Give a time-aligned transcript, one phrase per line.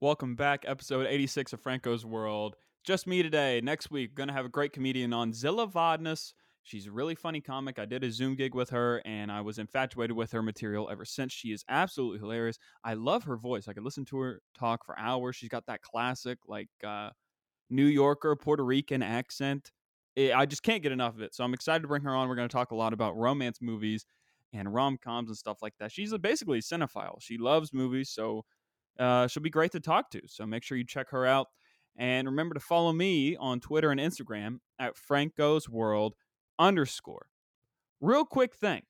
[0.00, 2.54] Welcome back, episode 86 of Franco's World.
[2.84, 3.60] Just me today.
[3.60, 6.34] Next week, gonna have a great comedian on, Zilla Vodness.
[6.62, 7.80] She's a really funny comic.
[7.80, 11.04] I did a Zoom gig with her, and I was infatuated with her material ever
[11.04, 11.32] since.
[11.32, 12.58] She is absolutely hilarious.
[12.84, 13.66] I love her voice.
[13.66, 15.34] I could listen to her talk for hours.
[15.34, 17.10] She's got that classic, like uh,
[17.68, 19.72] New Yorker, Puerto Rican accent.
[20.14, 21.34] It, I just can't get enough of it.
[21.34, 22.28] So I'm excited to bring her on.
[22.28, 24.06] We're going to talk a lot about romance movies
[24.52, 25.90] and rom coms and stuff like that.
[25.90, 27.16] She's a, basically a cinephile.
[27.20, 28.44] She loves movies, so
[28.98, 30.20] uh, she'll be great to talk to.
[30.26, 31.48] So make sure you check her out.
[31.96, 36.14] And remember to follow me on Twitter and Instagram at Franco's World
[36.58, 37.26] underscore.
[38.00, 38.82] Real quick thing.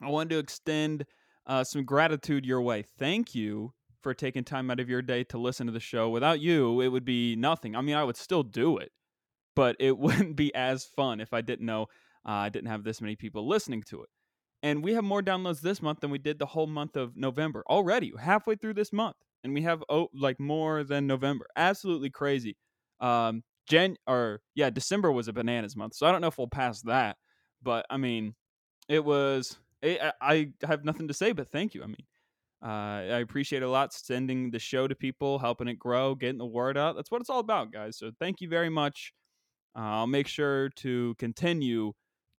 [0.00, 1.04] I wanted to extend
[1.46, 2.82] uh, some gratitude your way.
[2.82, 6.08] Thank you for taking time out of your day to listen to the show.
[6.08, 7.76] Without you, it would be nothing.
[7.76, 8.90] I mean, I would still do it,
[9.54, 11.86] but it wouldn't be as fun if I didn't know
[12.26, 14.08] uh, I didn't have this many people listening to it.
[14.62, 17.64] And we have more downloads this month than we did the whole month of November
[17.68, 19.16] already, halfway through this month.
[19.42, 21.46] And we have oh, like more than November.
[21.56, 22.56] Absolutely crazy.
[23.00, 26.46] Um, Jan or yeah, December was a bananas month, so I don't know if we'll
[26.48, 27.16] pass that.
[27.62, 28.34] But I mean,
[28.88, 29.58] it was.
[29.82, 31.82] It, I have nothing to say, but thank you.
[31.82, 32.06] I mean,
[32.64, 36.46] uh, I appreciate a lot sending the show to people, helping it grow, getting the
[36.46, 36.94] word out.
[36.94, 37.98] That's what it's all about, guys.
[37.98, 39.12] So thank you very much.
[39.76, 41.92] Uh, I'll make sure to continue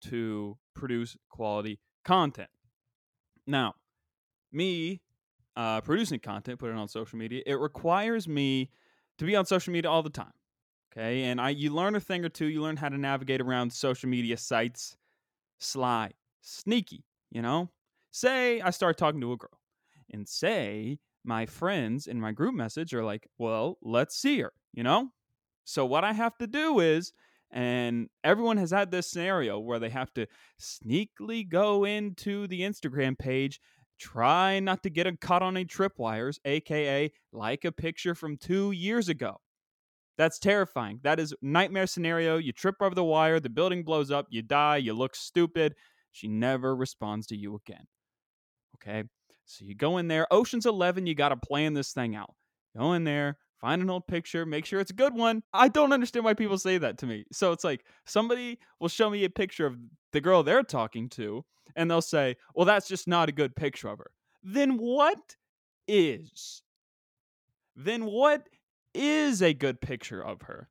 [0.06, 2.50] to produce quality content.
[3.48, 3.76] Now,
[4.52, 5.02] me
[5.56, 8.70] uh, producing content, putting it on social media, it requires me
[9.18, 10.34] to be on social media all the time.
[10.92, 12.46] Okay, and I you learn a thing or two.
[12.46, 14.96] You learn how to navigate around social media sites,
[15.60, 17.04] sly, sneaky.
[17.32, 17.72] You know,
[18.12, 19.60] say I start talking to a girl,
[20.12, 24.84] and say my friends in my group message are like, "Well, let's see her." You
[24.84, 25.10] know,
[25.66, 27.12] so what I have to do is
[27.54, 30.26] and everyone has had this scenario where they have to
[30.60, 33.62] sneakily go into the Instagram page,
[34.00, 39.08] try not to get caught on any tripwires, aka like a picture from two years
[39.08, 39.38] ago.
[40.18, 41.00] That's terrifying.
[41.04, 42.38] That is nightmare scenario.
[42.38, 45.76] You trip over the wire, the building blows up, you die, you look stupid.
[46.12, 47.86] She never responds to you again.
[48.76, 49.04] Okay?
[49.46, 52.34] So you go in there, Ocean's 11, you got to plan this thing out.
[52.76, 55.42] Go in there, find an old picture, make sure it's a good one.
[55.54, 57.24] I don't understand why people say that to me.
[57.32, 59.78] So it's like somebody will show me a picture of
[60.12, 61.46] the girl they're talking to,
[61.78, 64.12] and they'll say, Well, that's just not a good picture of her.
[64.44, 65.38] Then what
[65.88, 66.62] is?
[67.74, 68.50] Then what
[68.94, 70.68] is a good picture of her?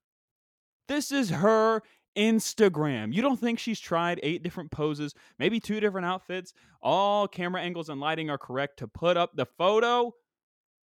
[0.87, 1.83] This is her
[2.15, 3.15] Instagram.
[3.15, 6.53] You don't think she's tried eight different poses, maybe two different outfits,
[6.83, 10.13] all camera angles and lighting are correct to put up the photo?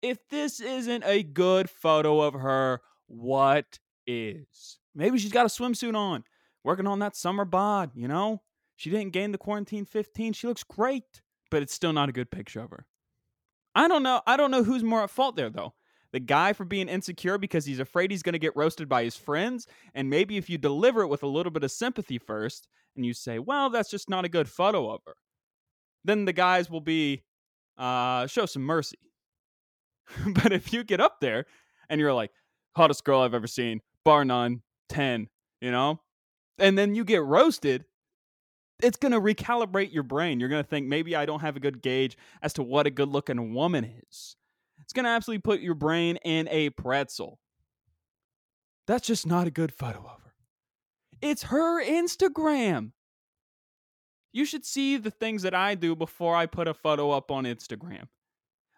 [0.02, 4.78] If this isn't a good photo of her, what is?
[4.94, 6.24] Maybe she's got a swimsuit on,
[6.64, 8.42] working on that summer bod, you know?
[8.76, 10.34] She didn't gain the quarantine 15.
[10.34, 12.86] She looks great, but it's still not a good picture of her.
[13.74, 14.22] I don't know.
[14.26, 15.74] I don't know who's more at fault there though.
[16.12, 19.14] The guy for being insecure because he's afraid he's going to get roasted by his
[19.14, 22.66] friends, and maybe if you deliver it with a little bit of sympathy first
[22.96, 25.16] and you say, "Well, that's just not a good photo of her."
[26.04, 27.24] Then the guys will be
[27.76, 28.96] uh show some mercy
[30.26, 31.46] but if you get up there
[31.88, 32.30] and you're like,
[32.76, 35.28] hottest girl I've ever seen, bar none, 10,
[35.60, 36.00] you know,
[36.58, 37.84] and then you get roasted,
[38.82, 40.40] it's going to recalibrate your brain.
[40.40, 42.90] You're going to think maybe I don't have a good gauge as to what a
[42.90, 44.36] good looking woman is.
[44.80, 47.38] It's going to absolutely put your brain in a pretzel.
[48.86, 50.34] That's just not a good photo of her.
[51.20, 52.92] It's her Instagram.
[54.32, 57.44] You should see the things that I do before I put a photo up on
[57.44, 58.04] Instagram.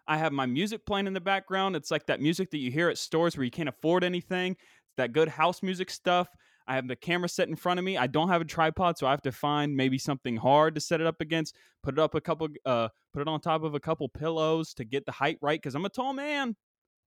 [0.07, 1.75] I have my music playing in the background.
[1.75, 4.51] It's like that music that you hear at stores where you can't afford anything.
[4.51, 6.27] It's that good house music stuff.
[6.67, 7.97] I have the camera set in front of me.
[7.97, 11.01] I don't have a tripod, so I have to find maybe something hard to set
[11.01, 11.55] it up against.
[11.83, 14.83] Put it up a couple, uh, put it on top of a couple pillows to
[14.83, 15.59] get the height right.
[15.61, 16.55] Because I'm a tall man,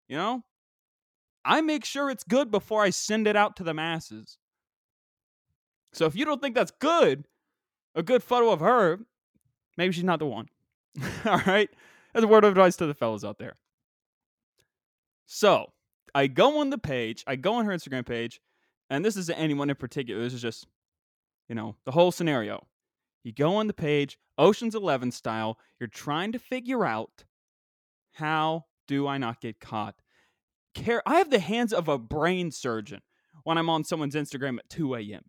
[0.09, 0.43] you know.
[1.45, 4.39] I make sure it's good before I send it out to the masses.
[5.93, 7.27] So if you don't think that's good,
[7.95, 8.99] a good photo of her,
[9.77, 10.49] maybe she's not the one.
[11.25, 11.71] All right.
[12.15, 13.57] As a word of advice to the fellas out there.
[15.27, 15.73] So
[16.15, 18.41] I go on the page, I go on her Instagram page,
[18.91, 20.23] and this isn't anyone in particular.
[20.23, 20.67] This is just,
[21.49, 22.67] you know, the whole scenario.
[23.25, 27.25] You go on the page, Ocean's 11 style, you're trying to figure out
[28.13, 29.97] how do I not get caught?
[30.75, 33.01] Care I have the hands of a brain surgeon
[33.45, 35.25] when I'm on someone's Instagram at 2 a.m.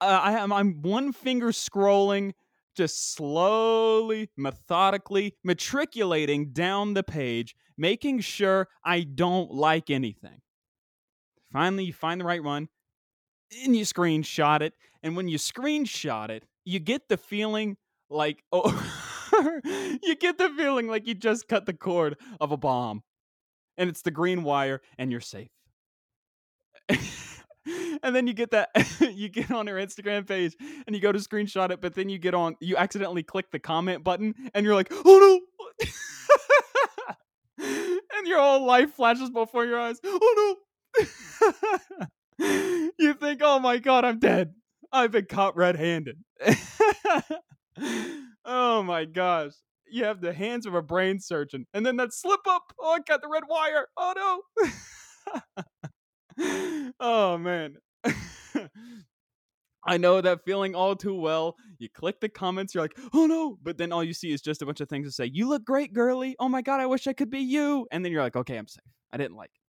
[0.00, 2.32] Uh, I am I'm one finger scrolling
[2.76, 10.40] just slowly, methodically matriculating down the page, making sure I don't like anything.
[11.52, 12.68] Finally, you find the right one
[13.64, 14.74] and you screenshot it.
[15.02, 17.76] And when you screenshot it, you get the feeling
[18.10, 23.02] like, oh, you get the feeling like you just cut the cord of a bomb.
[23.76, 25.50] and it's the green wire, and you're safe.
[28.02, 28.70] and then you get that
[29.00, 32.18] you get on her Instagram page and you go to screenshot it, but then you
[32.18, 35.40] get on you accidentally click the comment button and you're like, oh
[35.78, 35.86] no.
[37.58, 39.98] and your whole life flashes before your eyes.
[40.04, 40.56] Oh
[40.98, 41.06] no.
[42.98, 44.54] you think, oh my god, I'm dead.
[44.92, 46.18] I've been caught red handed.
[48.44, 49.52] oh my gosh.
[49.88, 51.66] You have the hands of a brain surgeon.
[51.72, 52.72] And then that slip up.
[52.78, 53.86] Oh, I got the red wire.
[53.96, 54.66] Oh no.
[57.00, 57.76] oh man.
[59.88, 61.56] I know that feeling all too well.
[61.78, 63.56] You click the comments, you're like, oh no.
[63.62, 65.64] But then all you see is just a bunch of things to say, you look
[65.64, 66.34] great, girly.
[66.40, 67.86] Oh my God, I wish I could be you.
[67.92, 68.82] And then you're like, okay, I'm safe.
[69.12, 69.60] I didn't like it.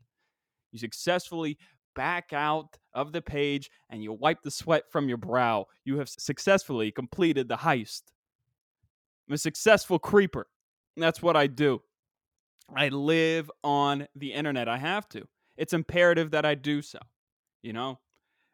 [0.72, 1.58] You successfully
[1.96, 5.66] back out of the page and you wipe the sweat from your brow.
[5.86, 8.04] You have successfully completed the heist.
[9.28, 10.48] I'm a successful creeper.
[10.96, 11.82] That's what I do.
[12.76, 14.68] I live on the internet.
[14.68, 15.28] I have to.
[15.58, 17.00] It's imperative that I do so.
[17.62, 18.00] You know?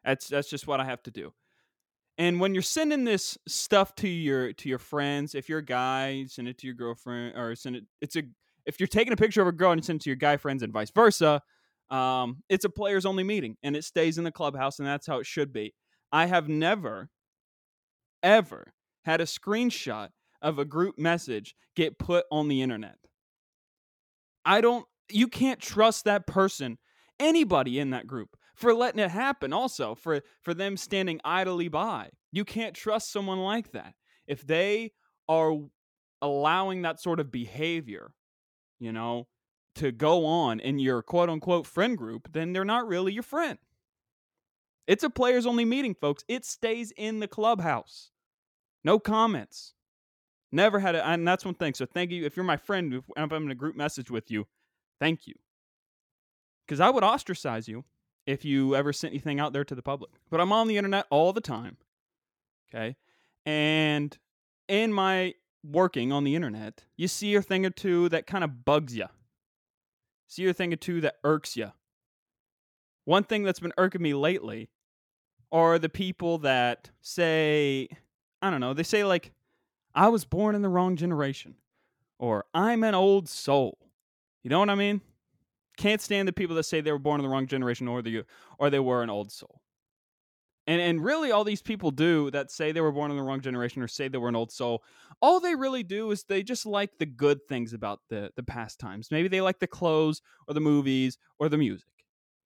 [0.04, 1.32] That's that's just what I have to do.
[2.16, 6.26] And when you're sending this stuff to your to your friends, if you're a guy,
[6.28, 7.84] send it to your girlfriend, or send it.
[8.00, 8.22] It's a
[8.66, 10.36] if you're taking a picture of a girl and you send it to your guy
[10.36, 11.42] friends and vice versa.
[11.90, 15.18] Um, it's a players only meeting, and it stays in the clubhouse, and that's how
[15.18, 15.74] it should be.
[16.12, 17.10] I have never,
[18.22, 18.72] ever
[19.04, 20.08] had a screenshot
[20.40, 22.96] of a group message get put on the internet.
[24.44, 24.86] I don't.
[25.10, 26.78] You can't trust that person,
[27.18, 32.10] anybody in that group for letting it happen also for for them standing idly by.
[32.32, 33.94] You can't trust someone like that.
[34.26, 34.92] If they
[35.28, 35.54] are
[36.22, 38.14] allowing that sort of behavior
[38.78, 39.26] you know
[39.74, 43.58] to go on in your quote unquote friend group then they're not really your friend.
[44.86, 46.24] It's a players only meeting folks.
[46.28, 48.10] It stays in the clubhouse.
[48.84, 49.72] No comments.
[50.52, 51.74] Never had it and that's one thing.
[51.74, 52.24] So thank you.
[52.24, 54.46] If you're my friend if i'm in a group message with you
[55.00, 55.34] thank you
[56.66, 57.84] because i would ostracize you
[58.26, 60.10] if you ever sent anything out there to the public.
[60.30, 61.76] But I'm on the internet all the time.
[62.74, 62.96] Okay.
[63.44, 64.16] And
[64.68, 68.64] in my working on the internet, you see a thing or two that kind of
[68.64, 69.06] bugs you.
[70.26, 71.72] See a thing or two that irks you.
[73.04, 74.70] One thing that's been irking me lately
[75.52, 77.88] are the people that say,
[78.40, 79.32] I don't know, they say like,
[79.94, 81.54] I was born in the wrong generation,
[82.18, 83.78] or I'm an old soul.
[84.42, 85.02] You know what I mean?
[85.76, 88.24] Can't stand the people that say they were born in the wrong generation or the
[88.58, 89.60] or they were an old soul.
[90.66, 93.40] And and really all these people do that say they were born in the wrong
[93.40, 94.82] generation or say they were an old soul,
[95.20, 98.78] all they really do is they just like the good things about the the past
[98.78, 99.08] times.
[99.10, 101.88] Maybe they like the clothes or the movies or the music.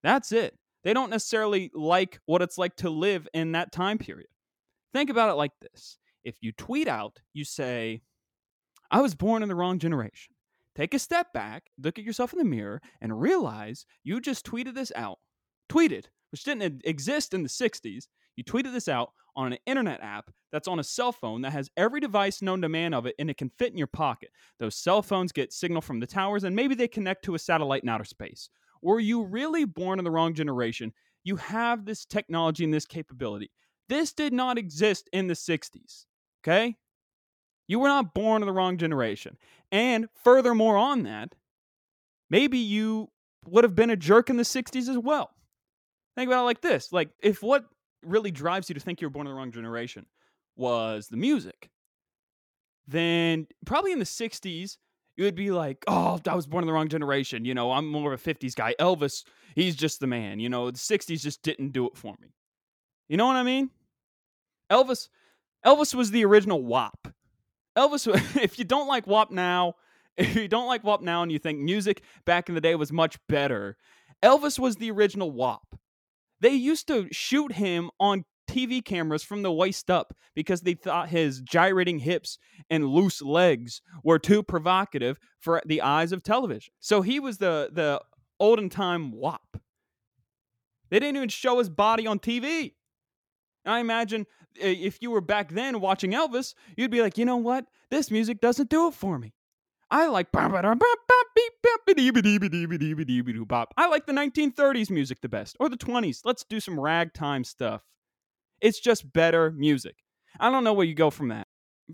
[0.03, 0.57] That's it.
[0.85, 4.29] They don't necessarily like what it's like to live in that time period.
[4.93, 5.99] Think about it like this.
[6.25, 8.01] If you tweet out, you say,
[8.91, 10.35] I was born in the wrong generation.
[10.79, 14.77] Take a step back, look at yourself in the mirror, and realize you just tweeted
[14.77, 15.19] this out.
[15.69, 18.05] Tweeted, which didn't exist in the 60s.
[18.37, 21.69] You tweeted this out on an internet app that's on a cell phone that has
[21.77, 24.31] every device known to man of it and it can fit in your pocket.
[24.61, 27.83] Those cell phones get signal from the towers and maybe they connect to a satellite
[27.83, 28.49] in outer space.
[28.81, 30.93] Were you really born in the wrong generation?
[31.25, 33.51] You have this technology and this capability.
[33.89, 36.05] This did not exist in the 60s.
[36.45, 36.77] Okay?
[37.69, 39.37] You were not born in the wrong generation.
[39.70, 41.35] And furthermore, on that,
[42.31, 43.09] maybe you
[43.47, 45.31] would have been a jerk in the 60s as well.
[46.17, 47.65] Think about it like this like, if what
[48.03, 50.06] really drives you to think you were born in the wrong generation
[50.56, 51.70] was the music,
[52.87, 54.77] then probably in the 60s,
[55.17, 57.44] you would be like, oh, I was born in the wrong generation.
[57.44, 58.75] You know, I'm more of a 50s guy.
[58.81, 60.39] Elvis, he's just the man.
[60.39, 62.34] You know, the 60s just didn't do it for me.
[63.08, 63.70] You know what I mean?
[64.70, 65.08] Elvis,
[65.67, 67.07] Elvis was the original WAP.
[67.79, 68.06] Elvis,
[68.43, 69.75] if you don't like WAP now,
[70.17, 72.93] if you don't like WAP now and you think music back in the day was
[72.93, 73.77] much better,
[74.23, 75.63] Elvis was the original WAP.
[76.41, 81.08] They used to shoot him on TV cameras from the waist up because they thought
[81.08, 82.39] his gyrating hips
[82.70, 86.73] and loose legs were too provocative for the eyes of television.
[86.81, 88.01] So he was the the
[88.41, 89.61] olden time WAP.
[90.91, 92.73] They didn't even show his body on TV.
[93.67, 97.67] I imagine if you were back then watching Elvis, you'd be like, you know what?
[97.90, 99.34] This music doesn't do it for me.
[99.90, 100.46] I like I
[103.86, 106.20] like the 1930s music the best or the 20s.
[106.24, 107.82] Let's do some ragtime stuff.
[108.60, 109.96] It's just better music.
[110.38, 111.46] I don't know where you go from that.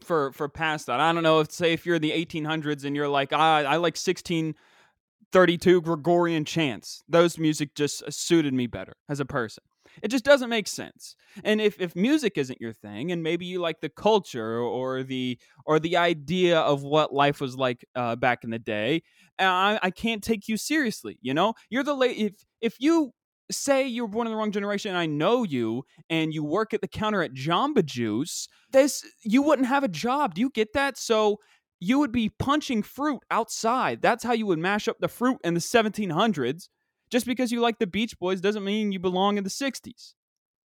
[0.02, 2.96] For for past that, I don't know if say if you're in the 1800s and
[2.96, 7.04] you're like, I I like 1632 Gregorian chants.
[7.08, 9.62] Those music just suited me better as a person.
[10.02, 11.16] It just doesn't make sense.
[11.42, 15.38] And if, if music isn't your thing, and maybe you like the culture or the
[15.66, 19.02] or the idea of what life was like uh, back in the day,
[19.38, 21.18] I, I can't take you seriously.
[21.22, 22.16] You know, you're the late.
[22.16, 23.12] If if you
[23.50, 26.72] say you were born in the wrong generation and I know you and you work
[26.72, 30.34] at the counter at Jamba Juice, this you wouldn't have a job.
[30.34, 30.96] Do you get that?
[30.96, 31.40] So
[31.80, 34.00] you would be punching fruit outside.
[34.00, 36.68] That's how you would mash up the fruit in the 1700s.
[37.10, 40.14] Just because you like the Beach Boys doesn't mean you belong in the 60s.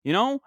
[0.04, 0.40] You know,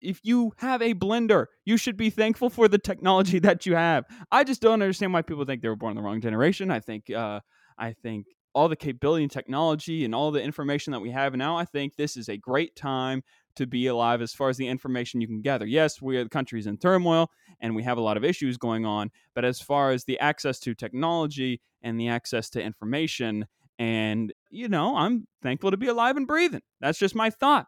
[0.00, 4.04] if you have a blender, you should be thankful for the technology that you have.
[4.30, 6.70] I just don't understand why people think they were born in the wrong generation.
[6.70, 7.40] I think, uh,
[7.78, 11.56] I think all the capability and technology and all the information that we have now,
[11.56, 13.22] I think this is a great time
[13.56, 15.66] to be alive as far as the information you can gather.
[15.66, 17.30] Yes, we are the country's in turmoil
[17.60, 20.58] and we have a lot of issues going on, but as far as the access
[20.60, 23.46] to technology and the access to information,
[23.78, 26.62] and you know, I'm thankful to be alive and breathing.
[26.80, 27.66] That's just my thought.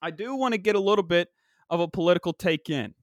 [0.00, 1.28] I do want to get a little bit
[1.70, 2.94] of a political take in.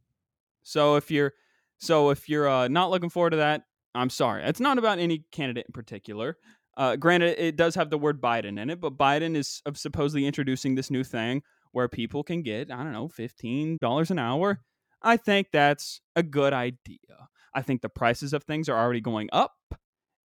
[0.64, 1.34] So if you're
[1.78, 3.64] so if you're uh, not looking forward to that,
[3.94, 4.44] I'm sorry.
[4.44, 6.38] It's not about any candidate in particular.
[6.78, 10.76] Uh, granted, it does have the word Biden in it, but Biden is supposedly introducing
[10.76, 14.62] this new thing where people can get, I don't know, $15 an hour.
[15.02, 17.30] I think that's a good idea.
[17.54, 19.54] I think the prices of things are already going up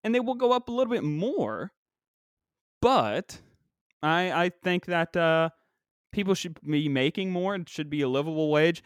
[0.03, 1.71] and they will go up a little bit more.
[2.88, 3.41] But
[4.01, 5.50] I, I think that uh,
[6.13, 7.53] people should be making more.
[7.53, 8.82] It should be a livable wage.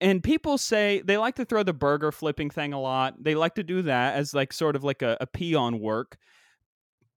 [0.00, 3.14] And people say they like to throw the burger flipping thing a lot.
[3.20, 6.16] They like to do that as like sort of like a, a peon work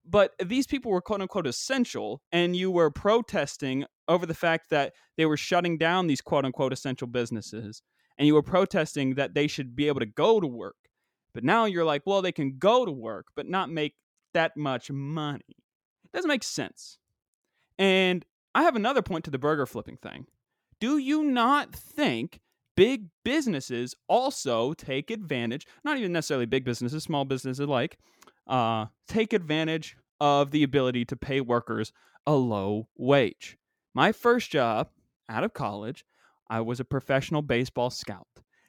[0.10, 4.94] but these people were quote unquote essential and you were protesting over the fact that
[5.18, 7.82] they were shutting down these quote unquote essential businesses
[8.18, 10.78] and you were protesting that they should be able to go to work
[11.34, 13.96] but now you're like well they can go to work but not make
[14.34, 15.58] that much money
[16.14, 16.98] it doesn't make sense
[17.78, 20.26] and i have another point to the burger flipping thing
[20.80, 22.40] do you not think
[22.76, 27.98] big businesses also take advantage not even necessarily big businesses small businesses alike,
[28.48, 31.92] uh, take advantage of the ability to pay workers
[32.26, 33.58] a low wage.
[33.94, 34.90] My first job
[35.30, 36.06] out of college,
[36.50, 38.28] I was a professional baseball scout.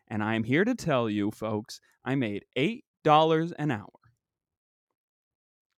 [0.08, 3.88] And I am here to tell you, folks, I made $8 an hour.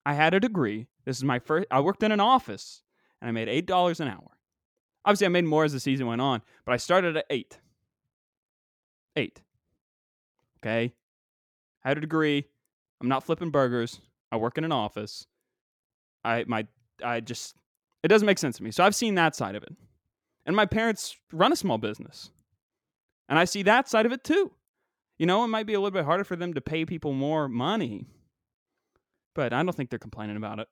[0.10, 0.88] I had a degree.
[1.06, 2.82] This is my first, I worked in an office
[3.22, 4.32] and I made $8 an hour.
[5.06, 7.60] Obviously, I made more as the season went on, but I started at 8.
[9.16, 9.42] 8.
[10.58, 10.94] Okay?
[11.86, 12.44] I had a degree.
[13.00, 14.02] I'm not flipping burgers.
[14.32, 15.28] I work in an office.
[16.26, 16.66] I my
[17.04, 17.56] I just
[18.02, 18.72] it doesn't make sense to me.
[18.72, 19.76] So I've seen that side of it.
[20.48, 22.32] And my parents run a small business.
[23.30, 24.52] And I see that side of it too.
[25.20, 27.48] You know, it might be a little bit harder for them to pay people more
[27.48, 28.08] money.
[29.36, 30.68] But I don't think they're complaining about it.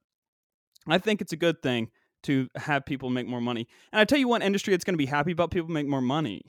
[0.87, 1.89] I think it's a good thing
[2.23, 3.67] to have people make more money.
[3.91, 6.01] And I tell you what industry that's going to be happy about people make more
[6.01, 6.41] money.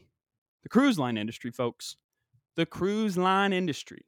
[0.62, 1.96] The cruise line industry, folks.
[2.56, 4.06] The cruise line industry.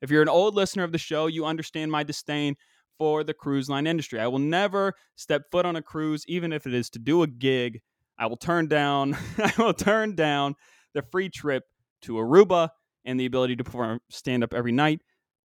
[0.00, 2.56] If you're an old listener of the show, you understand my disdain
[2.98, 4.20] for the cruise line industry.
[4.20, 7.26] I will never step foot on a cruise, even if it is to do a
[7.26, 7.80] gig.
[8.18, 10.56] I will turn down I will turn down
[10.94, 11.64] the free trip
[12.02, 12.70] to Aruba
[13.04, 15.00] and the ability to perform stand up every night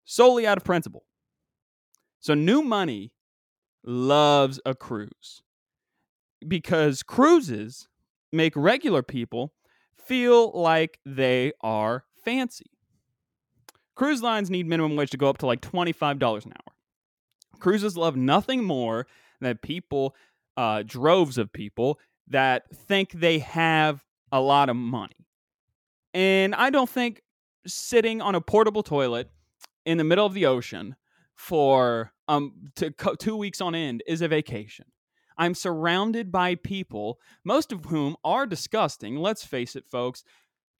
[0.06, 1.04] solely out of principle.
[2.27, 3.13] So new money
[3.86, 5.43] loves a cruise
[6.46, 7.88] because cruises
[8.34, 9.53] make regular people
[9.98, 12.65] feel like they are fancy.
[13.96, 16.75] Cruise lines need minimum wage to go up to like $25 an hour.
[17.60, 19.07] Cruises love nothing more
[19.39, 20.13] than people,
[20.57, 24.03] uh, droves of people that think they have
[24.34, 25.29] a lot of money.
[26.13, 27.22] And I don't think
[27.65, 29.29] sitting on a portable toilet
[29.86, 30.98] in the middle of the ocean
[31.34, 34.86] for um to co- two weeks on end is a vacation.
[35.38, 39.17] I'm surrounded by people, most of whom are disgusting.
[39.17, 40.24] Let's face it, folks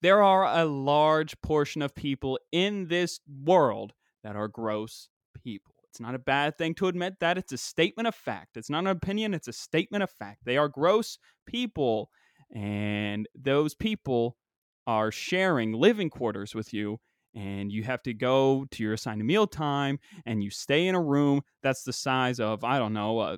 [0.02, 5.10] there are a large portion of people in this world that are gross
[5.44, 5.74] people.
[5.90, 7.38] It's not a bad thing to admit that.
[7.38, 8.58] It's a statement of fact.
[8.58, 10.42] It's not an opinion, it's a statement of fact.
[10.46, 12.12] They are gross people,
[12.54, 14.38] and those people
[14.86, 17.00] are sharing living quarters with you.
[17.38, 21.02] And you have to go to your assigned meal time and you stay in a
[21.02, 23.38] room that's the size of, I don't know, uh,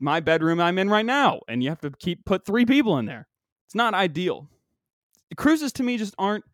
[0.00, 1.40] my bedroom I'm in right now.
[1.46, 3.28] And you have to keep put three people in there.
[3.66, 4.48] It's not ideal
[5.36, 6.44] cruises to me just aren't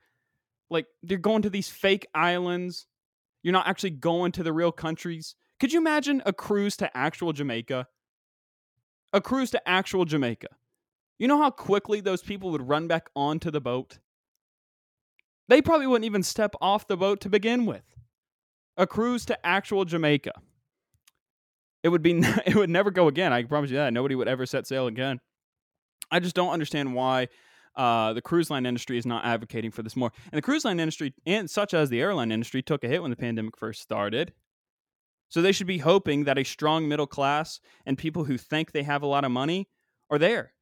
[0.71, 2.87] like you're going to these fake islands.
[3.43, 5.35] You're not actually going to the real countries.
[5.61, 7.87] Could you imagine a cruise to actual Jamaica?
[9.13, 10.49] A cruise to actual Jamaica.
[11.19, 13.99] You know how quickly those people would run back onto the boat?
[15.49, 17.85] They probably wouldn't even step off the boat to begin with.
[18.77, 20.33] A cruise to actual Jamaica.
[21.83, 22.13] it would be
[22.47, 23.33] it would never go again.
[23.33, 23.93] I promise you that.
[23.93, 25.21] Nobody would ever set sail again.
[26.11, 27.29] I just don't understand why
[27.75, 30.13] uh, the cruise line industry is not advocating for this more.
[30.31, 33.11] And the cruise line industry, and such as the airline industry, took a hit when
[33.11, 34.33] the pandemic first started.
[35.29, 38.83] So they should be hoping that a strong middle class and people who think they
[38.83, 39.69] have a lot of money
[40.11, 40.53] are there.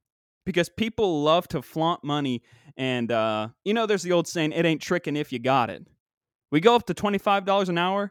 [0.46, 2.42] Because people love to flaunt money.
[2.80, 5.86] And, uh, you know, there's the old saying, it ain't tricking if you got it.
[6.50, 8.10] We go up to $25 an hour,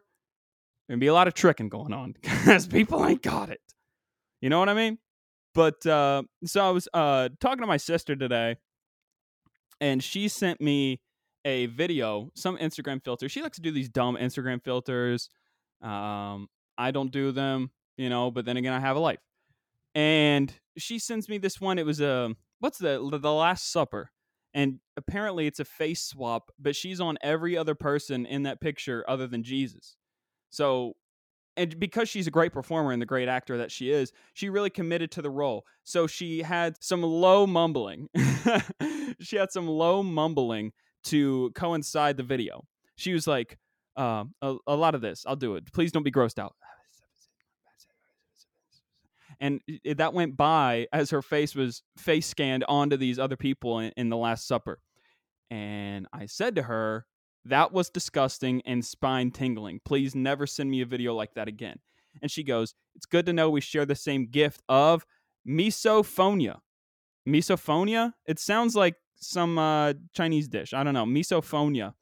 [0.88, 3.61] there'd be a lot of tricking going on because people ain't got it.
[4.41, 4.99] You know what I mean?
[5.55, 8.57] But uh, so I was uh, talking to my sister today,
[9.81, 11.01] and she sent me
[11.45, 13.27] a video, some Instagram filter.
[13.27, 15.31] She likes to do these dumb Instagram filters.
[15.81, 16.47] Um,
[16.77, 19.19] I don't do them, you know, but then again, I have a life.
[19.95, 21.79] And she sends me this one.
[21.79, 24.11] It was a um, what's the the Last Supper,
[24.53, 29.06] and apparently it's a face swap, but she's on every other person in that picture
[29.08, 29.96] other than Jesus.
[30.50, 30.94] So
[31.60, 34.70] and because she's a great performer and the great actor that she is, she really
[34.70, 35.65] committed to the role.
[35.84, 38.08] So she had some low mumbling.
[39.20, 40.72] she had some low mumbling
[41.06, 42.63] to coincide the video.
[42.96, 43.58] She was like,
[43.98, 45.72] uh, a, a lot of this, I'll do it.
[45.74, 46.56] Please don't be grossed out.
[49.39, 53.79] And it, that went by as her face was face scanned onto these other people
[53.79, 54.79] in, in the Last Supper.
[55.50, 57.05] And I said to her,
[57.46, 59.79] that was disgusting and spine tingling.
[59.86, 61.79] Please never send me a video like that again.
[62.22, 65.05] And she goes, It's good to know we share the same gift of
[65.48, 66.60] misophonia.
[67.27, 68.13] Misophonia?
[68.25, 70.74] It sounds like some uh, Chinese dish.
[70.74, 71.05] I don't know.
[71.05, 71.93] Misophonia.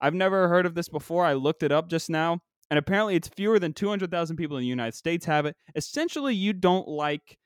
[0.00, 1.24] I've never heard of this before.
[1.24, 2.40] I looked it up just now.
[2.70, 5.56] And apparently, it's fewer than 200,000 people in the United States have it.
[5.74, 7.38] Essentially, you don't like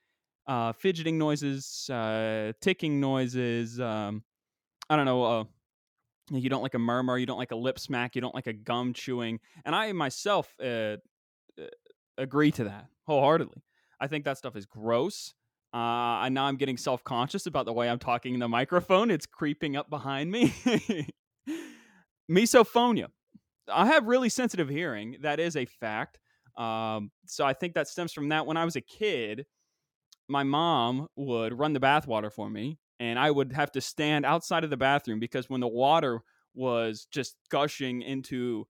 [0.47, 3.79] uh, fidgeting noises, uh, ticking noises.
[3.79, 4.23] Um,
[4.89, 5.43] I don't know uh,
[6.31, 8.53] you don't like a murmur, you don't like a lip smack, you don't like a
[8.53, 9.39] gum chewing.
[9.65, 10.97] And I myself uh, uh,
[12.17, 13.61] agree to that wholeheartedly.
[13.99, 15.33] I think that stuff is gross.
[15.73, 19.09] Uh, and now I'm getting self conscious about the way I'm talking in the microphone.
[19.09, 20.53] It's creeping up behind me.
[22.29, 23.07] Misophonia.
[23.67, 25.17] I have really sensitive hearing.
[25.21, 26.19] That is a fact.
[26.57, 28.45] Um, so I think that stems from that.
[28.45, 29.45] When I was a kid,
[30.27, 34.63] my mom would run the bathwater for me and I would have to stand outside
[34.63, 36.21] of the bathroom because when the water
[36.53, 38.65] was just gushing into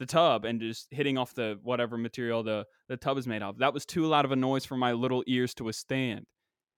[0.00, 3.58] the tub and just hitting off the whatever material the the tub is made of,
[3.58, 6.26] that was too loud of a noise for my little ears to withstand.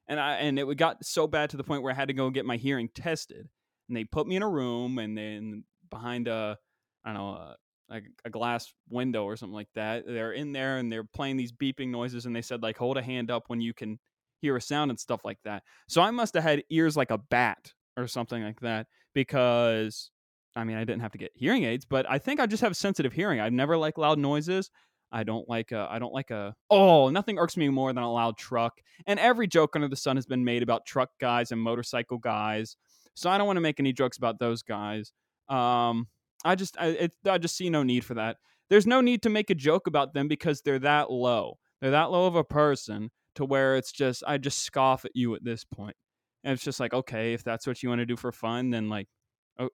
[0.08, 2.28] And I and it got so bad to the point where I had to go
[2.28, 3.48] get my hearing tested.
[3.88, 6.58] And they put me in a room and then behind a
[7.04, 7.56] I don't know a,
[7.88, 10.04] like a glass window or something like that.
[10.06, 13.02] They're in there and they're playing these beeping noises and they said like hold a
[13.02, 13.98] hand up when you can
[14.40, 15.62] hear a sound and stuff like that.
[15.88, 20.10] So I must have had ears like a bat or something like that because
[20.54, 22.76] I mean I didn't have to get hearing aids, but I think I just have
[22.76, 23.40] sensitive hearing.
[23.40, 24.70] I've never like loud noises.
[25.12, 28.12] I don't like a, I don't like a oh nothing irks me more than a
[28.12, 28.80] loud truck.
[29.06, 32.76] And every joke under the sun has been made about truck guys and motorcycle guys.
[33.14, 35.12] So I don't want to make any jokes about those guys.
[35.48, 36.06] Um,
[36.44, 38.36] I just I, it, I just see no need for that.
[38.68, 41.58] There's no need to make a joke about them because they're that low.
[41.80, 45.34] They're that low of a person to where it's just I just scoff at you
[45.34, 45.96] at this point.
[46.44, 48.88] And it's just like, okay, if that's what you want to do for fun, then
[48.88, 49.08] like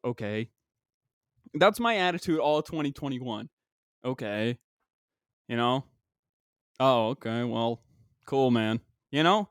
[0.05, 0.49] okay.
[1.55, 3.49] That's my attitude all 2021.
[4.05, 4.59] Okay.
[5.49, 5.85] You know?
[6.81, 7.45] Oh, okay.
[7.45, 7.83] Well,
[8.27, 8.81] cool, man.
[9.11, 9.49] You know?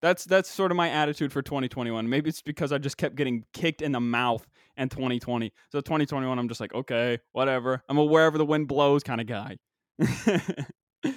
[0.00, 2.08] That's that's sort of my attitude for 2021.
[2.08, 4.46] Maybe it's because I just kept getting kicked in the mouth
[4.78, 5.52] in 2020.
[5.70, 7.82] So 2021 I'm just like, okay, whatever.
[7.88, 9.56] I'm a wherever the wind blows kind of guy.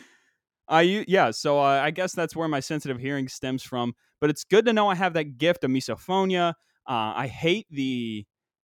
[0.67, 3.93] I yeah, so uh, I guess that's where my sensitive hearing stems from.
[4.19, 6.53] But it's good to know I have that gift of misophonia.
[6.87, 8.25] Uh, I hate the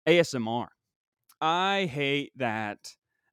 [0.07, 0.67] ASMR.
[1.41, 2.77] I hate that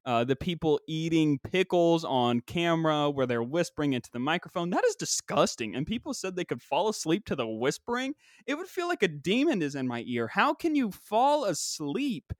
[0.05, 4.69] uh, the people eating pickles on camera where they're whispering into the microphone.
[4.69, 5.75] That is disgusting.
[5.75, 8.15] And people said they could fall asleep to the whispering.
[8.45, 10.27] It would feel like a demon is in my ear.
[10.27, 12.33] How can you fall asleep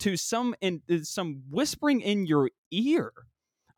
[0.00, 3.12] to some in uh, some whispering in your ear?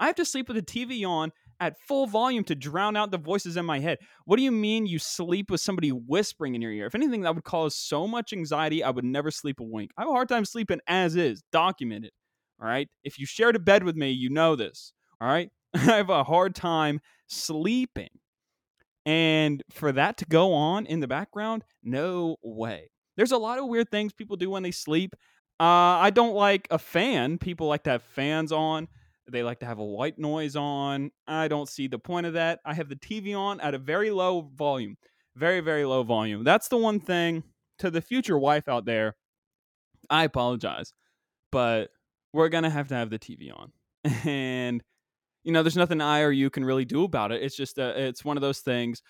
[0.01, 1.31] I have to sleep with the TV on
[1.61, 3.99] at full volume to drown out the voices in my head.
[4.25, 6.87] What do you mean you sleep with somebody whispering in your ear?
[6.87, 9.93] If anything, that would cause so much anxiety, I would never sleep a wink.
[9.97, 12.11] I have a hard time sleeping as is, documented.
[12.63, 12.89] All right.
[13.03, 14.93] If you shared a bed with me, you know this.
[15.21, 15.51] All right.
[15.75, 18.11] I have a hard time sleeping.
[19.05, 22.91] And for that to go on in the background, no way.
[23.17, 25.17] There's a lot of weird things people do when they sleep.
[25.59, 27.39] Uh, I don't like a fan.
[27.39, 28.87] People like to have fans on.
[29.31, 31.11] They like to have a white noise on.
[31.27, 32.61] I don't see the point of that.
[32.65, 34.97] I have the TV on at a very low volume.
[35.37, 36.45] Very, very low volume.
[36.45, 37.43] That's the one thing
[37.79, 39.17] to the future wife out there.
[40.11, 40.93] I apologize,
[41.51, 41.91] but
[42.33, 43.73] we're going to have to have the TV on.
[44.25, 44.83] And
[45.45, 47.43] you know, there's nothing I or you can really do about it.
[47.43, 49.03] It's just uh, it's one of those things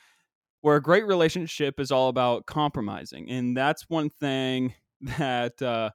[0.63, 4.75] where a great relationship is all about compromising, and that's one thing
[5.19, 5.91] that uh,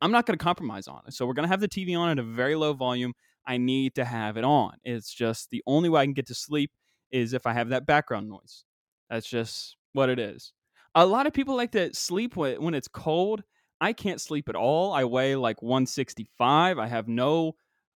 [0.00, 1.10] I'm not going to compromise on.
[1.10, 3.12] So we're going to have the TV on at a very low volume.
[3.46, 4.74] I need to have it on.
[4.84, 6.70] It's just the only way I can get to sleep
[7.10, 8.64] is if I have that background noise.
[9.08, 10.52] That's just what it is.
[10.94, 13.42] A lot of people like to sleep when it's cold.
[13.80, 14.92] I can't sleep at all.
[14.92, 16.78] I weigh like 165.
[16.78, 17.54] I have no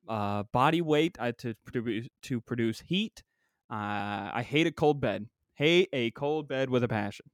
[0.08, 3.24] uh, body weight to produce to produce heat.
[3.72, 5.28] Uh, I hate a cold bed.
[5.56, 7.26] Hate a cold bed with a passion.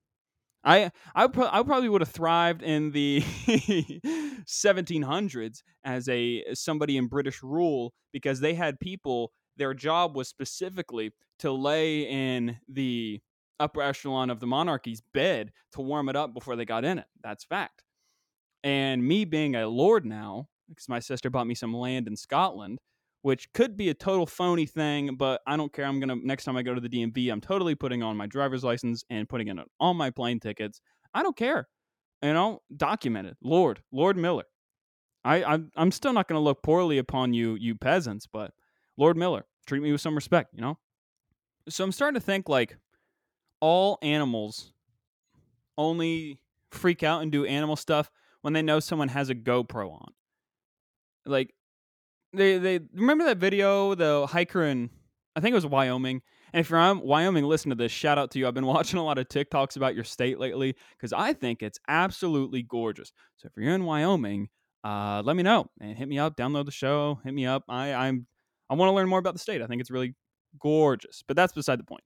[0.63, 3.21] I I, pro- I probably would have thrived in the
[4.47, 9.31] 1700s as a somebody in British rule because they had people.
[9.57, 13.21] Their job was specifically to lay in the
[13.59, 17.05] upper echelon of the monarchy's bed to warm it up before they got in it.
[17.23, 17.84] That's fact.
[18.65, 22.79] And me being a lord now, because my sister bought me some land in Scotland,
[23.21, 25.85] which could be a total phony thing, but I don't care.
[25.85, 28.63] I'm gonna next time I go to the DMV, I'm totally putting on my driver's
[28.63, 30.81] license and putting it on all my plane tickets.
[31.13, 31.67] I don't care.
[32.23, 33.35] You know, documented.
[33.43, 34.45] Lord, Lord Miller.
[35.23, 38.51] I, I'm I'm still not gonna look poorly upon you, you peasants, but
[38.97, 40.79] Lord Miller, treat me with some respect, you know?
[41.69, 42.77] So I'm starting to think like
[43.59, 44.73] all animals
[45.77, 46.39] only
[46.71, 48.09] freak out and do animal stuff
[48.45, 50.13] when they know someone has a GoPro on.
[51.25, 51.55] Like
[52.31, 54.91] they they remember that video, the hiker in
[55.35, 56.21] I think it was Wyoming.
[56.53, 57.91] And if you're in Wyoming, listen to this.
[57.91, 58.47] Shout out to you.
[58.47, 61.79] I've been watching a lot of TikToks about your state lately because I think it's
[61.87, 63.11] absolutely gorgeous.
[63.37, 64.49] So if you're in Wyoming,
[64.83, 66.37] uh, let me know and hit me up.
[66.37, 67.19] Download the show.
[67.23, 67.63] Hit me up.
[67.67, 68.27] I I'm
[68.69, 69.63] I want to learn more about the state.
[69.63, 70.13] I think it's really
[70.61, 71.23] gorgeous.
[71.27, 72.03] But that's beside the point.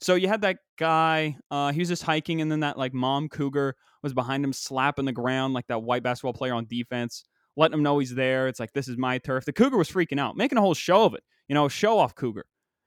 [0.00, 1.36] So you had that guy.
[1.50, 5.06] Uh, he was just hiking, and then that like mom cougar was behind him, slapping
[5.06, 7.24] the ground like that white basketball player on defense
[7.56, 8.48] letting him know he's there.
[8.48, 9.44] It's like this is my turf.
[9.44, 11.22] The cougar was freaking out, making a whole show of it.
[11.48, 12.46] You know, show off cougar,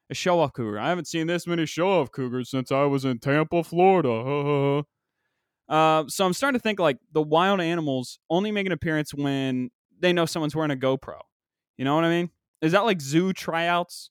[0.10, 0.80] a show off cougar.
[0.80, 4.84] I haven't seen this many show off cougars since I was in Tampa, Florida.
[5.70, 9.70] uh, so I'm starting to think like the wild animals only make an appearance when
[10.00, 11.20] they know someone's wearing a GoPro.
[11.78, 12.30] You know what I mean?
[12.62, 14.10] Is that like zoo tryouts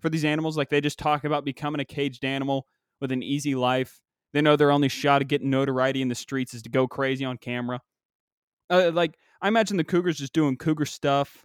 [0.00, 0.56] for these animals?
[0.56, 2.66] Like they just talk about becoming a caged animal
[3.00, 4.00] with an easy life.
[4.38, 7.24] They know their only shot at getting notoriety in the streets is to go crazy
[7.24, 7.82] on camera.
[8.70, 11.44] Uh, like I imagine the Cougars just doing Cougar stuff.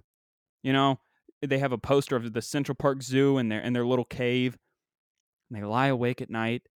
[0.61, 0.99] You know,
[1.41, 4.59] they have a poster of the Central Park Zoo in their in their little cave,
[5.49, 6.67] and they lie awake at night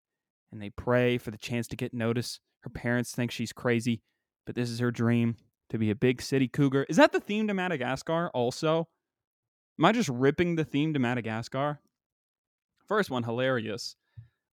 [0.51, 2.39] and they pray for the chance to get noticed.
[2.61, 4.01] Her parents think she's crazy,
[4.47, 5.35] but this is her dream
[5.69, 6.87] to be a big city cougar.
[6.89, 8.31] Is that the theme to Madagascar?
[8.33, 8.87] Also,
[9.77, 11.79] am I just ripping the theme to Madagascar?
[12.87, 13.95] First one hilarious.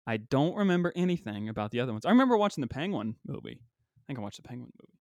[0.06, 2.04] I don't remember anything about the other ones.
[2.04, 3.60] I remember watching the Penguin movie.
[3.60, 4.98] I think I watched the Penguin movie.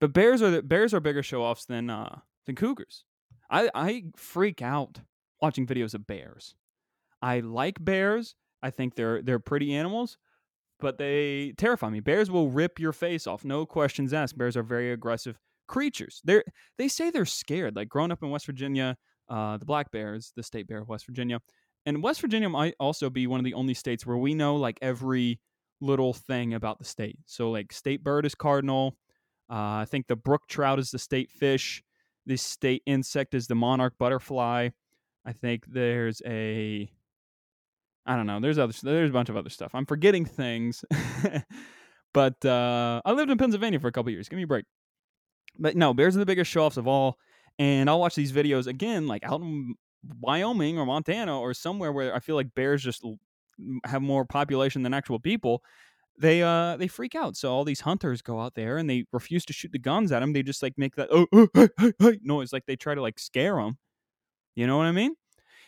[0.00, 3.04] But bears are the, bears are bigger show offs than uh, than cougars.
[3.50, 5.00] I I freak out
[5.40, 6.54] watching videos of bears.
[7.22, 8.34] I like bears.
[8.62, 10.18] I think they're they're pretty animals,
[10.80, 12.00] but they terrify me.
[12.00, 14.38] Bears will rip your face off, no questions asked.
[14.38, 16.20] Bears are very aggressive creatures.
[16.24, 16.42] They
[16.78, 17.76] they say they're scared.
[17.76, 18.96] Like growing up in West Virginia,
[19.28, 21.40] uh, the black bears, the state bear of West Virginia,
[21.86, 24.78] and West Virginia might also be one of the only states where we know like
[24.80, 25.40] every
[25.80, 27.18] little thing about the state.
[27.26, 28.96] So like state bird is cardinal,
[29.50, 31.82] uh, I think the brook trout is the state fish.
[32.26, 34.70] The state insect is the monarch butterfly.
[35.26, 36.88] I think there's a
[38.06, 38.40] I don't know.
[38.40, 39.74] There's other there's a bunch of other stuff.
[39.74, 40.84] I'm forgetting things.
[42.12, 44.28] but uh, I lived in Pennsylvania for a couple years.
[44.28, 44.64] Give me a break.
[45.58, 47.18] But no, bears are the biggest show offs of all.
[47.58, 49.74] And I'll watch these videos again, like out in
[50.20, 53.04] Wyoming or Montana or somewhere where I feel like bears just
[53.84, 55.62] have more population than actual people
[56.18, 57.36] they uh they freak out.
[57.36, 60.20] So all these hunters go out there and they refuse to shoot the guns at
[60.20, 60.32] them.
[60.32, 63.02] They just like make that oh, oh hey, hey, hey, noise, like they try to
[63.02, 63.78] like scare them.
[64.54, 65.14] You know what I mean?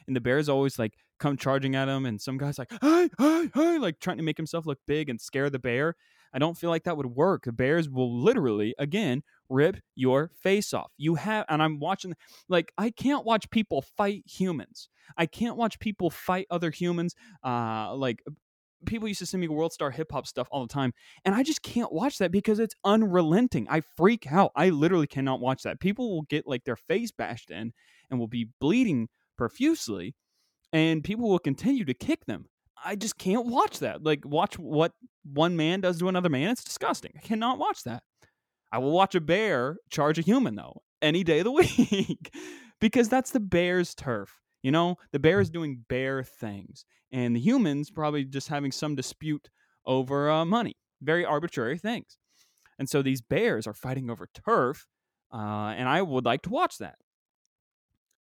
[0.07, 3.51] And the bears always like come charging at him, and some guy's like hey hey
[3.55, 5.97] hey, like trying to make himself look big and scare the bear.
[6.33, 7.45] I don't feel like that would work.
[7.45, 10.91] The bears will literally again rip your face off.
[10.97, 12.15] You have, and I'm watching,
[12.49, 14.89] like, I can't watch people fight humans.
[15.17, 17.15] I can't watch people fight other humans.
[17.45, 18.23] Uh, like
[18.85, 20.93] people used to send me world star hip hop stuff all the time
[21.25, 25.41] and i just can't watch that because it's unrelenting i freak out i literally cannot
[25.41, 27.73] watch that people will get like their face bashed in
[28.11, 29.09] and will be bleeding
[29.39, 30.15] profusely
[30.73, 32.47] and people will continue to kick them
[32.85, 34.93] i just can't watch that like watch what
[35.25, 38.03] one man does to another man it's disgusting i cannot watch that
[38.73, 42.35] i will watch a bear charge a human though any day of the week
[42.81, 47.41] because that's the bear's turf you know, the bear is doing bear things, and the
[47.41, 49.49] humans probably just having some dispute
[49.85, 52.19] over uh, money, very arbitrary things.
[52.77, 54.89] And so these bears are fighting over turf,
[55.33, 56.97] uh, and I would like to watch that.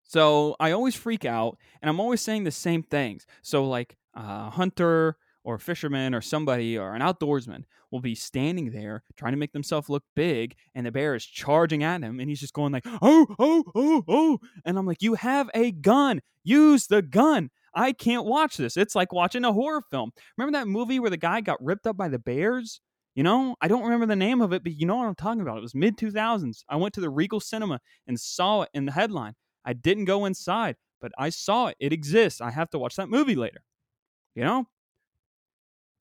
[0.03, 3.25] So I always freak out and I'm always saying the same things.
[3.41, 9.03] So, like a hunter or fisherman or somebody or an outdoorsman will be standing there
[9.17, 12.39] trying to make themselves look big and the bear is charging at him and he's
[12.39, 14.39] just going like, oh, oh, oh, oh.
[14.65, 16.21] And I'm like, you have a gun.
[16.43, 17.49] Use the gun.
[17.75, 18.77] I can't watch this.
[18.77, 20.11] It's like watching a horror film.
[20.37, 22.79] Remember that movie where the guy got ripped up by the bears?
[23.15, 25.41] You know, I don't remember the name of it, but you know what I'm talking
[25.41, 25.57] about.
[25.57, 26.63] It was mid 2000s.
[26.67, 29.33] I went to the Regal Cinema and saw it in the headline.
[29.65, 31.77] I didn't go inside, but I saw it.
[31.79, 32.41] It exists.
[32.41, 33.61] I have to watch that movie later.
[34.35, 34.67] You know?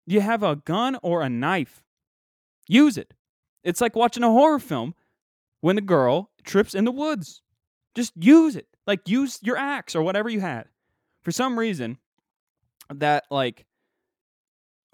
[0.07, 1.83] You have a gun or a knife.
[2.68, 3.14] Use it.
[3.62, 4.94] It's like watching a horror film
[5.61, 7.42] when the girl trips in the woods.
[7.94, 8.66] Just use it.
[8.87, 10.66] Like use your axe or whatever you had.
[11.22, 11.98] For some reason,
[12.92, 13.64] that like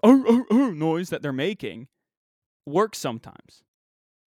[0.03, 1.87] oh, oh, oh noise that they're making
[2.65, 3.63] works sometimes.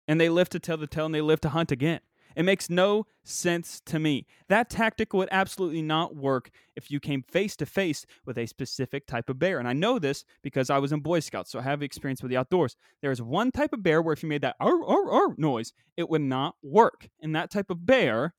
[0.07, 2.01] And they live to tell the tale and they live to hunt again.
[2.37, 4.27] It makes no sense to me.
[4.49, 9.07] That tactic would absolutely not work if you came face to face with a specific
[9.07, 9.59] type of bear.
[9.59, 12.31] And I know this because I was in Boy Scouts, so I have experience with
[12.31, 12.77] the outdoors.
[13.03, 15.73] There is one type of bear where if you made that ar, ar, ar noise,
[15.97, 17.09] it would not work.
[17.23, 18.35] And that type of bear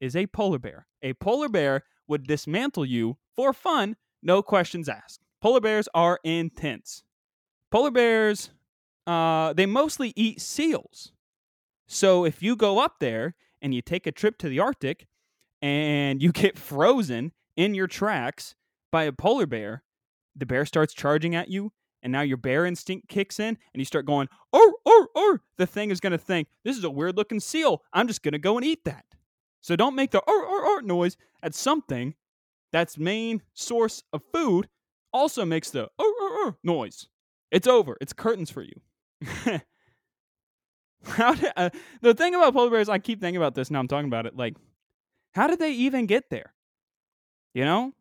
[0.00, 0.86] is a polar bear.
[1.02, 5.20] A polar bear would dismantle you for fun, no questions asked.
[5.40, 7.02] Polar bears are intense.
[7.70, 8.50] Polar bears,
[9.06, 11.12] uh, they mostly eat seals.
[11.92, 15.06] So if you go up there and you take a trip to the Arctic
[15.60, 18.54] and you get frozen in your tracks
[18.90, 19.82] by a polar bear,
[20.34, 21.70] the bear starts charging at you,
[22.02, 25.38] and now your bear instinct kicks in, and you start going, oh, oh, oh.
[25.58, 27.82] The thing is going to think, this is a weird looking seal.
[27.92, 29.04] I'm just going to go and eat that.
[29.60, 32.14] So don't make the oh, oh, oh noise at something
[32.72, 34.66] that's main source of food
[35.12, 37.08] also makes the oh, oh, oh noise.
[37.50, 37.98] It's over.
[38.00, 39.60] It's curtains for you.
[41.06, 43.80] How did, uh, the thing about polar bears, I keep thinking about this now.
[43.80, 44.36] I'm talking about it.
[44.36, 44.56] Like,
[45.32, 46.52] how did they even get there?
[47.54, 47.92] You know,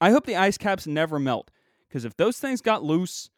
[0.00, 1.50] I hope the ice caps never melt
[1.88, 3.30] because if those things got loose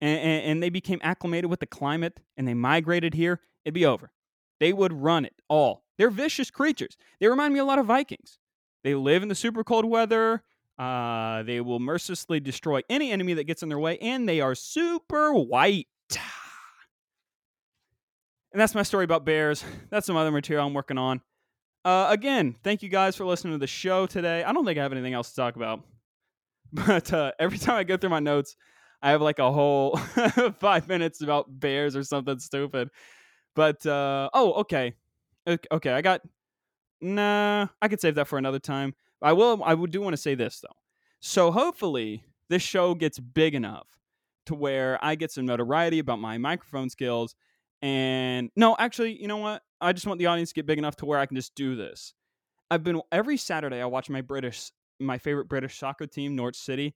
[0.00, 3.86] and, and, and, they became acclimated with the climate and they migrated here, it'd be
[3.86, 4.12] over.
[4.60, 5.84] They would run it all.
[5.98, 6.96] They're vicious creatures.
[7.20, 8.38] They remind me a lot of Vikings.
[8.82, 10.42] They live in the super cold weather.
[10.78, 14.54] Uh, they will mercilessly destroy any enemy that gets in their way, and they are
[14.54, 15.88] super white.
[18.54, 19.64] And that's my story about bears.
[19.90, 21.20] That's some other material I'm working on.
[21.84, 24.44] Uh, again, thank you guys for listening to the show today.
[24.44, 25.82] I don't think I have anything else to talk about.
[26.72, 28.56] But uh, every time I go through my notes,
[29.02, 29.96] I have like a whole
[30.58, 32.90] five minutes about bears or something stupid.
[33.54, 34.94] But uh, oh, okay,
[35.46, 35.92] okay.
[35.92, 36.22] I got
[37.00, 37.68] nah.
[37.80, 38.94] I could save that for another time.
[39.22, 39.62] I will.
[39.62, 40.74] I do want to say this though.
[41.20, 43.86] So hopefully this show gets big enough
[44.46, 47.36] to where I get some notoriety about my microphone skills
[47.84, 49.62] and no, actually, you know what?
[49.78, 51.76] I just want the audience to get big enough to where I can just do
[51.76, 52.14] this.
[52.70, 53.82] I've been every Saturday.
[53.82, 56.94] I watch my British, my favorite British soccer team, Norwich City.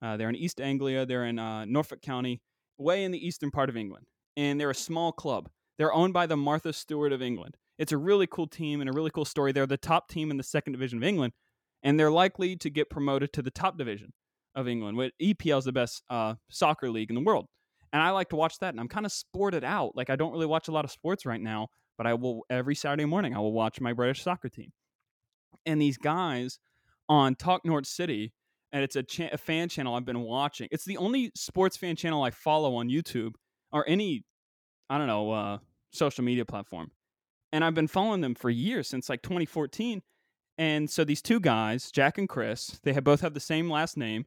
[0.00, 1.04] Uh, they're in East Anglia.
[1.04, 2.40] They're in uh, Norfolk County,
[2.78, 4.06] way in the eastern part of England,
[4.38, 5.50] and they're a small club.
[5.76, 7.58] They're owned by the Martha Stewart of England.
[7.78, 9.52] It's a really cool team and a really cool story.
[9.52, 11.34] They're the top team in the second division of England,
[11.82, 14.14] and they're likely to get promoted to the top division
[14.54, 15.12] of England.
[15.20, 17.48] EPL is the best uh, soccer league in the world
[17.92, 18.70] and I like to watch that.
[18.70, 19.96] And I'm kind of sported out.
[19.96, 22.74] Like I don't really watch a lot of sports right now, but I will every
[22.74, 24.72] Saturday morning I will watch my British soccer team.
[25.66, 26.58] And these guys
[27.08, 28.32] on Talk Norwich City,
[28.72, 30.68] and it's a, cha- a fan channel I've been watching.
[30.70, 33.32] It's the only sports fan channel I follow on YouTube
[33.70, 34.24] or any,
[34.88, 35.58] I don't know, uh,
[35.92, 36.90] social media platform.
[37.52, 40.00] And I've been following them for years since like 2014.
[40.56, 43.98] And so these two guys, Jack and Chris, they have both have the same last
[43.98, 44.24] name,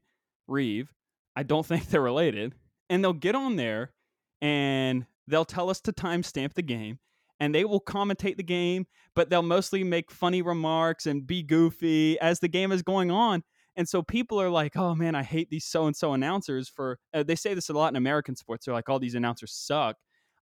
[0.48, 0.94] Reeve.
[1.36, 2.54] I don't think they're related
[2.90, 3.94] and they'll get on there
[4.42, 7.00] and they'll tell us to timestamp the game
[7.40, 12.20] and they will commentate the game, but they'll mostly make funny remarks and be goofy
[12.20, 13.44] as the game is going on.
[13.76, 16.98] And so people are like, oh man, I hate these so and so announcers for,
[17.14, 18.66] uh, they say this a lot in American sports.
[18.66, 19.98] They're like, all these announcers suck.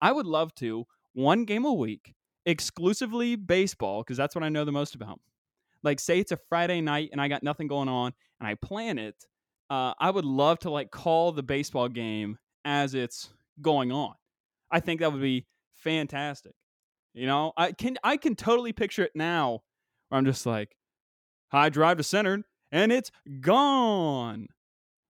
[0.03, 2.14] I would love to, one game a week,
[2.46, 5.20] exclusively baseball, because that's what I know the most about.
[5.83, 8.98] Like, say it's a Friday night and I got nothing going on and I plan
[8.98, 9.14] it
[9.71, 13.31] uh, I would love to like call the baseball game as it's
[13.63, 14.15] going on.
[14.71, 16.53] I think that would be fantastic.
[17.15, 19.63] You know, I can I can totally picture it now
[20.09, 20.77] where I'm just like,
[21.51, 24.49] high drive to center and it's gone.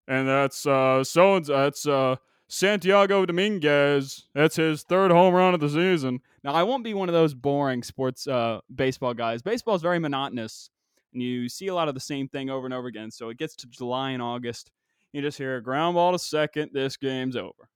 [0.07, 2.17] And that's uh so that's uh
[2.47, 4.25] Santiago Dominguez.
[4.33, 6.19] That's his third home run of the season.
[6.43, 9.41] Now I won't be one of those boring sports uh baseball guys.
[9.41, 10.69] Baseball is very monotonous
[11.13, 13.11] and you see a lot of the same thing over and over again.
[13.11, 14.71] So it gets to July and August,
[15.11, 17.69] you just hear ground ball to second, this game's over.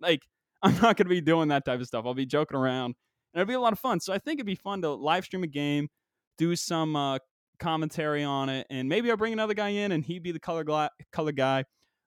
[0.00, 0.22] Like,
[0.62, 2.04] I'm not going to be doing that type of stuff.
[2.04, 2.96] I'll be joking around,
[3.32, 4.00] and it'll be a lot of fun.
[4.00, 5.88] So I think it'd be fun to live stream a game
[6.38, 7.18] do some uh,
[7.58, 10.64] commentary on it, and maybe I'll bring another guy in and he'd be the color
[10.64, 11.64] gla- color guy.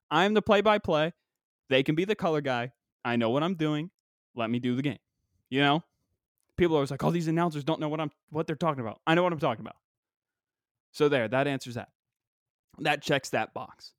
[0.10, 1.14] I'm the play by play.
[1.70, 2.72] They can be the color guy.
[3.06, 3.92] I know what I'm doing.
[4.36, 4.98] Let me do the game.
[5.50, 5.84] You know,
[6.58, 9.00] people are always like, "Oh, these announcers don't know what I'm what they're talking about."
[9.06, 9.76] I know what I'm talking about.
[10.92, 11.90] So there, that answers that.
[12.80, 13.94] That checks that box.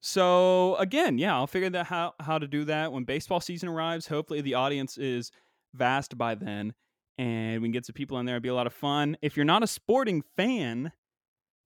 [0.00, 4.06] So again, yeah, I'll figure that how how to do that when baseball season arrives.
[4.06, 5.30] Hopefully, the audience is
[5.74, 6.72] vast by then,
[7.18, 8.36] and we can get some people in there.
[8.36, 9.16] It'd be a lot of fun.
[9.20, 10.92] If you're not a sporting fan,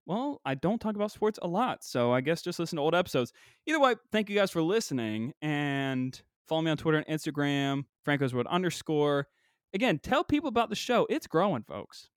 [0.05, 2.95] well, I don't talk about sports a lot, so I guess just listen to old
[2.95, 3.33] episodes.
[3.67, 8.35] Either way, thank you guys for listening, and follow me on Twitter and Instagram, Franco's
[8.35, 9.29] World underscore.
[9.73, 11.07] Again, tell people about the show.
[11.09, 12.09] It's growing, folks,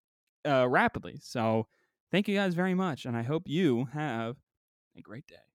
[0.48, 1.20] uh, rapidly.
[1.22, 1.67] So
[2.12, 4.38] thank you guys very much, and I hope you have
[4.98, 5.46] a great day.